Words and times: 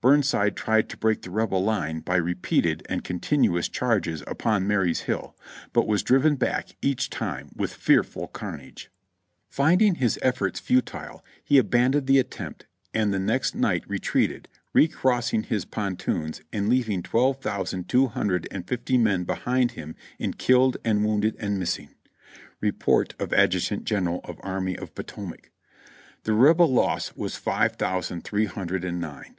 Burnside 0.00 0.54
tried 0.56 0.88
to 0.90 0.98
break 0.98 1.22
the 1.22 1.30
Rebel 1.30 1.62
line 1.62 2.00
by 2.00 2.16
repeated 2.16 2.84
and 2.90 3.04
contin 3.04 3.46
uous 3.48 3.70
charges 3.70 4.22
upon 4.26 4.66
Marye's 4.66 5.00
Hill, 5.00 5.34
but 5.72 5.86
was 5.86 6.02
driven 6.02 6.36
back 6.36 6.68
each 6.82 7.08
time 7.10 7.50
with 7.54 7.72
fearful 7.72 8.28
carnage. 8.28 8.90
FRDDDRICKSBURG 9.50 9.54
3 9.54 9.64
I 9.64 9.64
5 9.64 9.64
Finding 9.64 9.94
his 9.96 10.18
efforts 10.22 10.60
futile, 10.60 11.24
he 11.42 11.58
abandoned 11.58 12.06
the 12.06 12.18
attempt 12.18 12.66
and 12.94 13.12
the 13.14 13.18
next 13.18 13.54
night 13.54 13.84
retreated, 13.88 14.48
re 14.74 14.88
crossing 14.88 15.42
his 15.44 15.64
pontoons 15.66 16.42
and 16.52 16.68
leaving 16.68 17.02
twelve 17.02 17.40
thousand 17.40 17.88
two 17.88 18.08
hundred 18.08 18.46
and 18.50 18.66
fifty 18.68 18.98
men 18.98 19.24
behind 19.24 19.72
him 19.72 19.96
in 20.18 20.34
killed 20.34 20.76
and 20.84 21.04
wounded 21.04 21.34
and 21.38 21.58
missing. 21.58 21.90
(Report 22.60 23.14
of 23.18 23.32
Adjutant 23.32 23.84
General 23.84 24.20
of 24.24 24.38
Army 24.42 24.76
of 24.76 24.94
Potomac.) 24.94 25.50
The 26.24 26.34
Rebel 26.34 26.68
loss 26.72 27.14
was 27.16 27.36
five 27.36 27.76
thousand 27.76 28.24
three 28.24 28.46
hundred 28.46 28.84
and 28.84 28.98
nine. 29.00 29.36